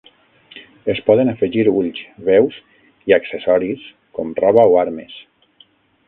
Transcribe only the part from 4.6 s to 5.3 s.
o armes.